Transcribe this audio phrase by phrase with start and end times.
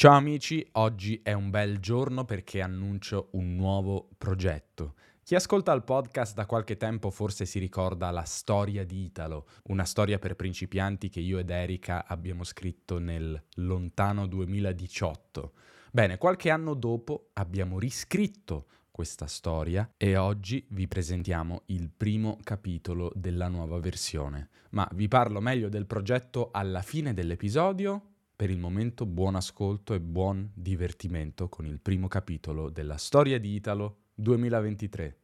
[0.00, 4.94] Ciao amici, oggi è un bel giorno perché annuncio un nuovo progetto.
[5.24, 9.82] Chi ascolta il podcast da qualche tempo forse si ricorda la storia di Italo, una
[9.82, 15.52] storia per principianti che io ed Erika abbiamo scritto nel lontano 2018.
[15.90, 23.10] Bene, qualche anno dopo abbiamo riscritto questa storia e oggi vi presentiamo il primo capitolo
[23.16, 24.48] della nuova versione.
[24.70, 28.07] Ma vi parlo meglio del progetto alla fine dell'episodio
[28.38, 33.52] per il momento buon ascolto e buon divertimento con il primo capitolo della storia di
[33.52, 35.18] Italo 2023.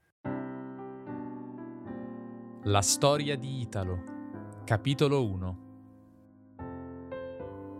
[2.64, 4.02] La storia di Italo,
[4.64, 5.58] capitolo 1.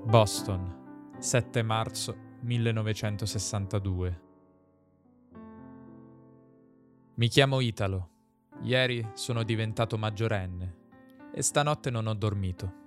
[0.07, 4.21] Boston, 7 marzo 1962.
[7.17, 8.11] Mi chiamo Italo.
[8.63, 10.77] Ieri sono diventato maggiorenne
[11.35, 12.83] e stanotte non ho dormito.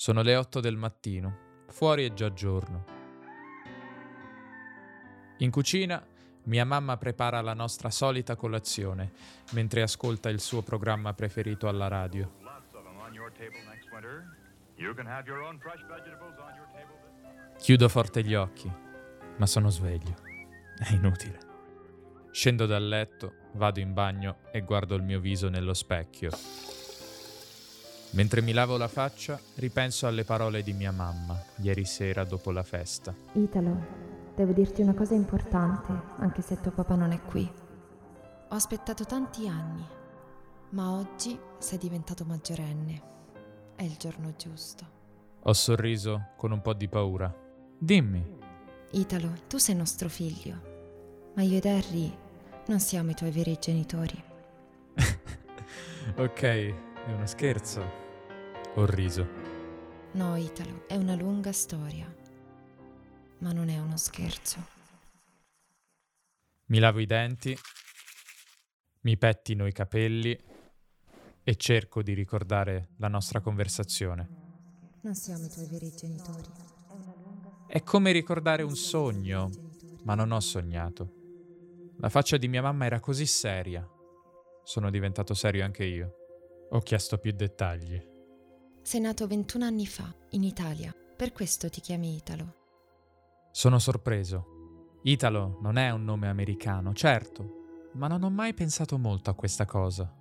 [0.00, 2.84] Sono le 8 del mattino, fuori è già giorno.
[5.38, 6.00] In cucina
[6.44, 9.10] mia mamma prepara la nostra solita colazione
[9.54, 12.32] mentre ascolta il suo programma preferito alla radio.
[17.58, 18.72] Chiudo forte gli occhi,
[19.36, 20.14] ma sono sveglio.
[20.78, 21.40] È inutile.
[22.30, 26.30] Scendo dal letto, vado in bagno e guardo il mio viso nello specchio.
[28.12, 32.62] Mentre mi lavo la faccia, ripenso alle parole di mia mamma ieri sera dopo la
[32.62, 33.14] festa.
[33.32, 33.86] Italo,
[34.34, 37.48] devo dirti una cosa importante, anche se tuo papà non è qui.
[38.50, 39.84] Ho aspettato tanti anni,
[40.70, 43.02] ma oggi sei diventato maggiorenne.
[43.76, 44.96] È il giorno giusto.
[45.42, 47.32] Ho sorriso con un po' di paura.
[47.78, 48.36] Dimmi.
[48.92, 52.16] Italo, tu sei nostro figlio, ma io ed Harry
[52.68, 54.22] non siamo i tuoi veri genitori.
[56.16, 56.74] ok,
[57.08, 58.06] è uno scherzo.
[58.74, 59.26] Ho riso.
[60.12, 62.12] No, Italo, è una lunga storia,
[63.38, 64.76] ma non è uno scherzo.
[66.66, 67.56] Mi lavo i denti,
[69.00, 70.38] mi pettino i capelli
[71.42, 74.28] e cerco di ricordare la nostra conversazione.
[75.00, 76.48] Non siamo i tuoi veri genitori.
[77.66, 79.50] È come ricordare un sogno,
[80.02, 81.14] ma non ho sognato.
[82.00, 83.86] La faccia di mia mamma era così seria.
[84.62, 86.17] Sono diventato serio anche io.
[86.70, 87.98] Ho chiesto più dettagli.
[88.82, 90.94] Sei nato 21 anni fa, in Italia.
[91.16, 92.56] Per questo ti chiami Italo.
[93.50, 95.00] Sono sorpreso.
[95.02, 99.64] Italo non è un nome americano, certo, ma non ho mai pensato molto a questa
[99.64, 100.14] cosa.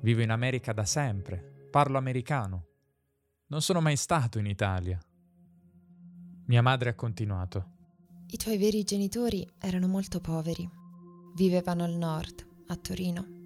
[0.00, 2.66] Vivo in America da sempre, parlo americano.
[3.48, 4.98] Non sono mai stato in Italia.
[6.46, 7.70] Mia madre ha continuato.
[8.28, 10.68] I tuoi veri genitori erano molto poveri.
[11.34, 13.41] Vivevano al nord, a Torino.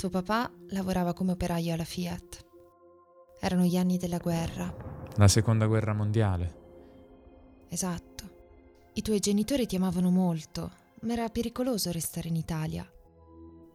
[0.00, 2.46] Tuo papà lavorava come operaio alla Fiat.
[3.38, 4.74] Erano gli anni della guerra.
[5.16, 7.66] La seconda guerra mondiale.
[7.68, 8.30] Esatto.
[8.94, 10.72] I tuoi genitori ti amavano molto,
[11.02, 12.90] ma era pericoloso restare in Italia.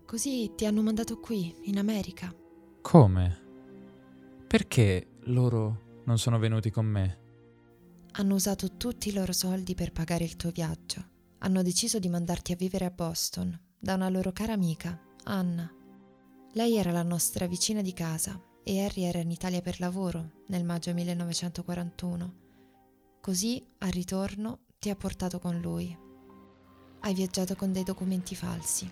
[0.04, 2.34] Così ti hanno mandato qui, in America.
[2.82, 3.42] Come?
[4.48, 7.20] Perché loro non sono venuti con me?
[8.14, 11.06] Hanno usato tutti i loro soldi per pagare il tuo viaggio.
[11.38, 15.72] Hanno deciso di mandarti a vivere a Boston da una loro cara amica, Anna.
[16.58, 20.64] Lei era la nostra vicina di casa e Harry era in Italia per lavoro nel
[20.64, 22.34] maggio 1941.
[23.20, 25.94] Così, al ritorno, ti ha portato con lui.
[27.02, 28.90] Hai viaggiato con dei documenti falsi.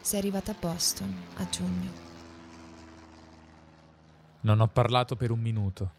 [0.00, 1.90] Sei arrivata a Boston a giugno.
[4.40, 5.92] Non ho parlato per un minuto.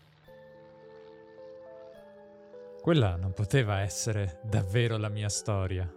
[2.82, 5.88] Quella non poteva essere davvero la mia storia.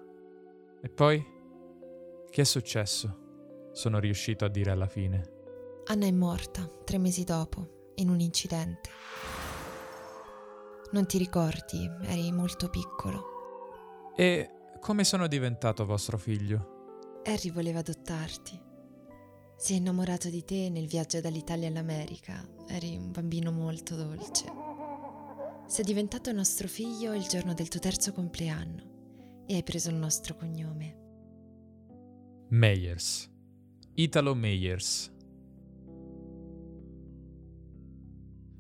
[0.83, 1.25] E poi?
[2.29, 3.23] Che è successo?
[3.75, 5.33] Sono riuscito a dire alla fine.
[5.87, 8.89] Anna è morta tre mesi dopo, in un incidente.
[10.93, 14.13] Non ti ricordi, eri molto piccolo.
[14.17, 14.49] E
[14.81, 17.19] come sono diventato vostro figlio?
[17.25, 18.63] Harry voleva adottarti.
[19.57, 22.47] Si è innamorato di te nel viaggio dall'Italia all'America.
[22.69, 24.45] Eri un bambino molto dolce.
[25.67, 30.37] Sei diventato nostro figlio il giorno del tuo terzo compleanno e hai preso il nostro
[30.37, 31.03] cognome.
[32.51, 33.33] Meyers.
[33.97, 35.13] Italo Meyers.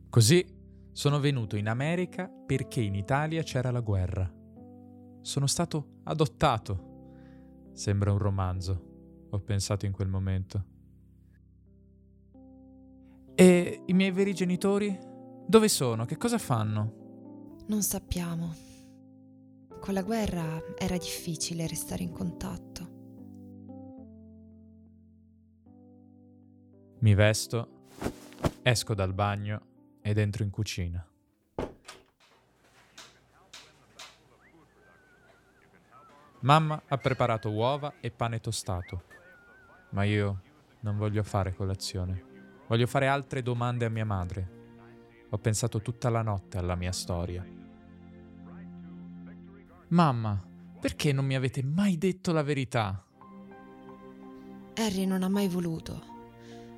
[0.09, 0.47] Così
[0.93, 4.33] sono venuto in America perché in Italia c'era la guerra.
[5.23, 6.93] Sono stato adottato.
[7.73, 10.65] Sembra un romanzo, ho pensato in quel momento.
[13.35, 14.97] E i miei veri genitori?
[15.49, 16.05] Dove sono?
[16.05, 17.57] Che cosa fanno?
[17.67, 18.55] Non sappiamo.
[19.81, 22.64] Con la guerra era difficile restare in contatto.
[27.05, 27.69] Mi vesto,
[28.63, 29.61] esco dal bagno
[30.01, 31.07] ed entro in cucina.
[36.41, 39.03] Mamma ha preparato uova e pane tostato,
[39.91, 40.41] ma io
[40.81, 42.25] non voglio fare colazione.
[42.69, 45.27] Voglio fare altre domande a mia madre.
[45.29, 47.47] Ho pensato tutta la notte alla mia storia.
[49.89, 50.43] Mamma,
[50.81, 53.05] perché non mi avete mai detto la verità?
[54.77, 56.13] Harry non ha mai voluto.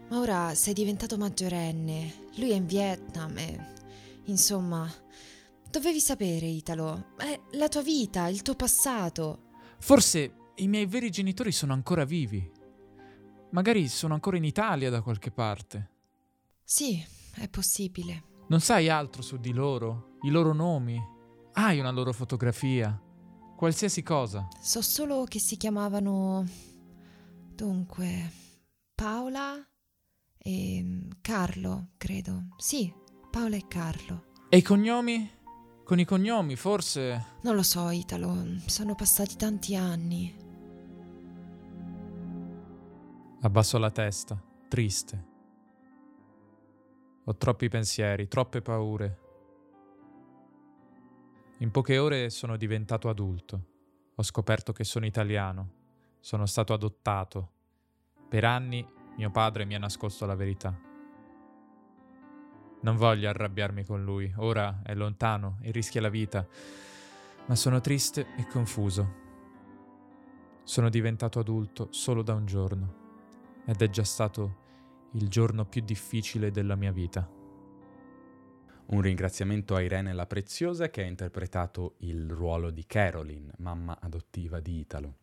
[0.08, 3.74] Ma ora sei diventato maggiorenne, lui è in Vietnam e...
[4.24, 4.90] Insomma,
[5.70, 7.12] dovevi sapere, Italo.
[7.16, 9.50] È la tua vita, il tuo passato.
[9.78, 12.50] Forse i miei veri genitori sono ancora vivi.
[13.50, 15.90] Magari sono ancora in Italia da qualche parte.
[16.62, 17.04] Sì,
[17.34, 18.24] è possibile.
[18.48, 20.16] Non sai altro su di loro?
[20.22, 21.00] I loro nomi?
[21.52, 23.00] Hai una loro fotografia?
[23.56, 24.46] Qualsiasi cosa.
[24.60, 26.44] So solo che si chiamavano...
[27.54, 28.44] Dunque...
[28.94, 29.62] Paola
[30.46, 32.50] e Carlo, credo.
[32.56, 32.92] Sì,
[33.32, 34.26] Paola e Carlo.
[34.48, 35.28] E i cognomi?
[35.82, 37.38] Con i cognomi, forse...
[37.42, 38.44] Non lo so, Italo.
[38.66, 40.32] Sono passati tanti anni.
[43.40, 45.24] Abbasso la testa, triste.
[47.24, 49.18] Ho troppi pensieri, troppe paure.
[51.58, 53.64] In poche ore sono diventato adulto.
[54.14, 55.70] Ho scoperto che sono italiano.
[56.20, 57.50] Sono stato adottato.
[58.28, 60.78] Per anni mio padre mi ha nascosto la verità.
[62.80, 66.46] Non voglio arrabbiarmi con lui, ora è lontano e rischia la vita,
[67.46, 69.24] ma sono triste e confuso.
[70.62, 73.04] Sono diventato adulto solo da un giorno
[73.64, 74.64] ed è già stato
[75.12, 77.28] il giorno più difficile della mia vita.
[78.88, 84.60] Un ringraziamento a Irene La Preziosa che ha interpretato il ruolo di Caroline, mamma adottiva
[84.60, 85.16] di Italo.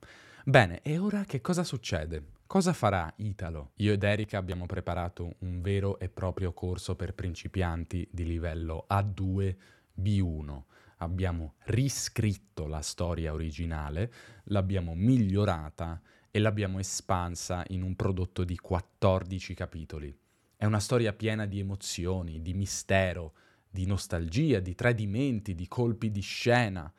[0.44, 2.42] Bene, e ora che cosa succede?
[2.54, 3.72] Cosa farà Italo?
[3.78, 9.56] Io ed Erika abbiamo preparato un vero e proprio corso per principianti di livello A2
[10.00, 10.62] B1.
[10.98, 14.14] Abbiamo riscritto la storia originale,
[14.44, 20.16] l'abbiamo migliorata e l'abbiamo espansa in un prodotto di 14 capitoli.
[20.56, 23.34] È una storia piena di emozioni, di mistero,
[23.68, 26.94] di nostalgia, di tradimenti, di colpi di scena,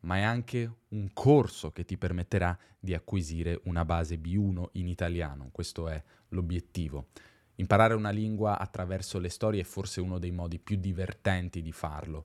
[0.00, 5.48] ma è anche un corso che ti permetterà di acquisire una base B1 in italiano.
[5.52, 7.08] Questo è l'obiettivo.
[7.56, 12.24] Imparare una lingua attraverso le storie è forse uno dei modi più divertenti di farlo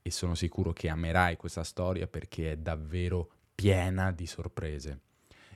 [0.00, 5.00] e sono sicuro che amerai questa storia perché è davvero piena di sorprese.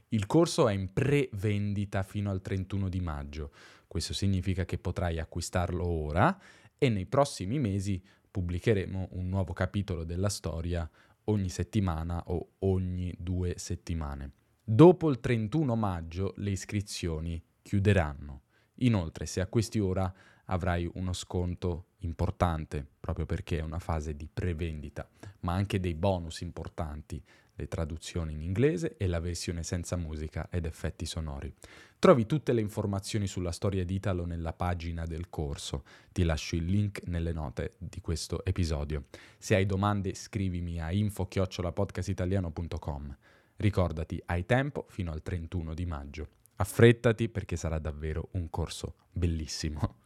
[0.08, 3.52] Il corso è in pre-vendita fino al 31 di maggio.
[3.86, 6.36] Questo significa che potrai acquistarlo ora
[6.76, 10.88] e nei prossimi mesi pubblicheremo un nuovo capitolo della storia
[11.30, 14.32] ogni settimana o ogni due settimane.
[14.62, 18.42] Dopo il 31 maggio le iscrizioni chiuderanno.
[18.82, 20.12] Inoltre, se acquisti ora
[20.46, 25.08] avrai uno sconto importante, proprio perché è una fase di prevendita,
[25.40, 27.20] ma anche dei bonus importanti,
[27.54, 31.52] le traduzioni in inglese e la versione senza musica ed effetti sonori.
[31.98, 35.84] Trovi tutte le informazioni sulla storia di Italo nella pagina del corso.
[36.12, 39.06] Ti lascio il link nelle note di questo episodio.
[39.36, 43.16] Se hai domande scrivimi a info-podcastitaliano.com.
[43.56, 46.28] Ricordati, hai tempo fino al 31 di maggio.
[46.56, 49.96] Affrettati perché sarà davvero un corso bellissimo.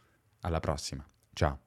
[0.41, 1.07] Alla prossima.
[1.31, 1.64] Ciao.